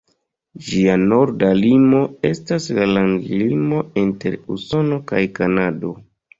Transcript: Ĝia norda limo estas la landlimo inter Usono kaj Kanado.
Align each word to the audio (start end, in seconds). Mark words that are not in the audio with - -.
Ĝia 0.69 0.95
norda 1.11 1.49
limo 1.59 1.99
estas 2.31 2.67
la 2.79 2.89
landlimo 2.95 3.85
inter 4.07 4.41
Usono 4.59 5.01
kaj 5.15 5.25
Kanado. 5.41 5.97